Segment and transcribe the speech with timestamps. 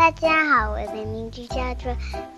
[0.00, 1.94] 大家好，我的名字叫做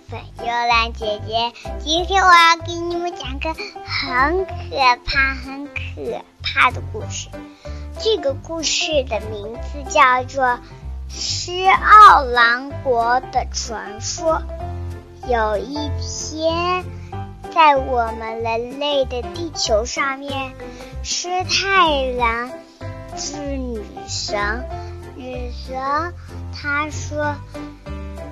[0.08, 1.53] 粉幽兰姐姐。
[1.79, 4.50] 今天我要给你们讲个很可
[5.04, 7.28] 怕、很可怕的故事。
[8.00, 10.45] 这个故事的名字叫做
[11.09, 14.42] 《狮奥郎国的传说》。
[15.29, 16.84] 有一天，
[17.54, 20.52] 在我们人类的地球上面，
[21.04, 22.50] 狮太郎
[23.16, 24.64] 是女神。
[25.32, 26.12] 女神
[26.54, 27.36] 她说：“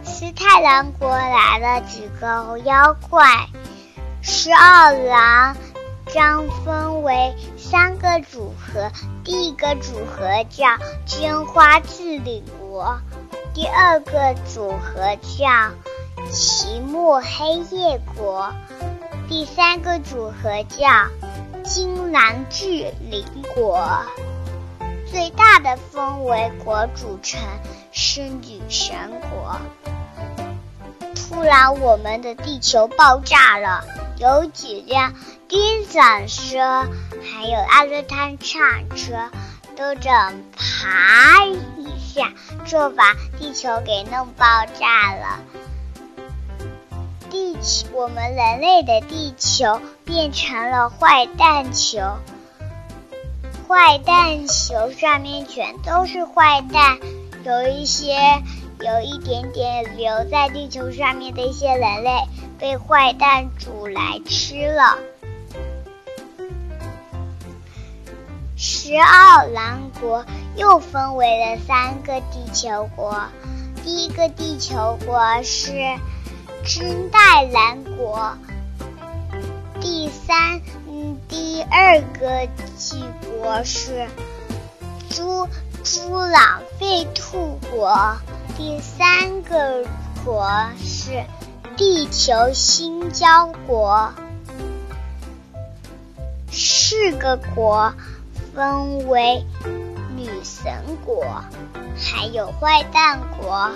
[0.04, 3.48] 施太郎国来了几个妖怪，
[4.20, 5.56] 十二郎
[6.12, 8.90] 将分为三个组合。
[9.24, 10.66] 第一个组合叫
[11.06, 13.00] 金花治理国，
[13.54, 15.72] 第二个组合叫
[16.30, 18.52] 奇木黑夜国，
[19.26, 21.08] 第三个组合叫
[21.64, 23.24] 金兰治理
[23.54, 23.88] 国。”
[25.10, 27.40] 最大的封为国主城
[27.90, 29.60] 是女神国。
[31.14, 33.84] 突然，我们的地球爆炸了，
[34.18, 35.14] 有几辆
[35.48, 36.86] 电闪车，
[37.22, 39.30] 还有阿勒坦铲车，
[39.76, 40.12] 都整
[40.56, 42.32] 啪一下
[42.64, 44.46] 就把地球给弄爆
[44.78, 45.40] 炸了。
[47.30, 51.98] 地球，我们人类的地球变成了坏蛋球。
[53.70, 56.98] 坏蛋球上面全都是坏蛋，
[57.44, 58.16] 有一些
[58.80, 62.10] 有一点点留在地球上面的一些人类
[62.58, 64.98] 被坏蛋煮来吃了。
[68.56, 70.26] 十二郎国
[70.56, 73.22] 又分为了三个地球国，
[73.84, 75.70] 第一个地球国是
[76.66, 78.36] 金代兰国，
[79.80, 80.60] 第三。
[81.70, 83.04] 二个帝
[83.40, 84.08] 国是
[85.08, 85.48] 猪
[85.84, 88.16] 猪朗费兔国，
[88.56, 89.86] 第三个
[90.24, 91.24] 国是
[91.76, 94.12] 地球新交国。
[96.50, 97.94] 四个国
[98.52, 99.44] 分为
[100.16, 100.72] 女神
[101.06, 101.24] 国，
[101.96, 103.70] 还有坏蛋国。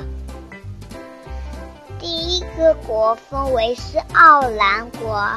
[2.01, 5.31] 第一个国分为是奥兰国。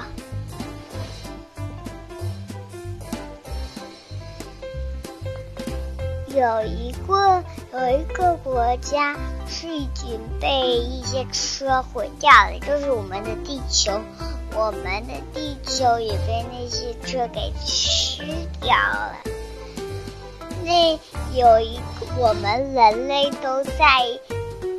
[6.38, 7.44] 有一个
[7.74, 9.18] 有一个国家
[9.48, 14.00] 是已经被一些车毁掉了，就是我们的地球，
[14.54, 18.22] 我们的地球也被那些车给吃
[18.62, 19.16] 掉了。
[20.64, 20.92] 那
[21.34, 23.74] 有一个我们人类都在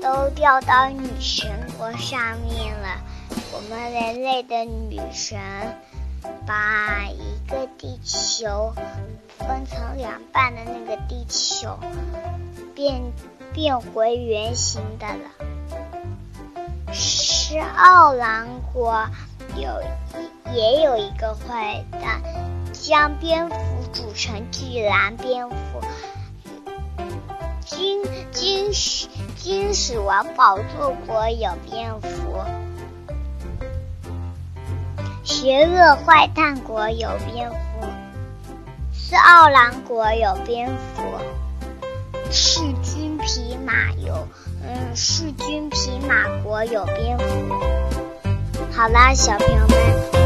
[0.00, 3.02] 都掉到女神国上面了，
[3.52, 5.36] 我们人类的女神
[6.46, 8.72] 把一个地球。
[9.38, 11.78] 分成两半的那个地球
[12.74, 13.00] 变
[13.54, 16.92] 变回圆形的了。
[16.92, 19.08] 是奥兰国
[19.56, 19.80] 有
[20.52, 22.20] 也有一个坏蛋，
[22.74, 23.56] 将蝙蝠
[23.92, 25.56] 煮成巨蓝蝙蝠。
[27.64, 28.02] 金
[28.32, 32.40] 金石金石王宝座国有蝙蝠，
[35.28, 37.56] 邪恶坏蛋国有蝙蝠。
[38.94, 41.02] 是奥兰国有蝙蝠，
[42.30, 44.26] 是军匹马有，
[44.64, 47.54] 嗯，是军匹马国有蝙蝠。
[48.72, 50.17] 好啦，小朋友们，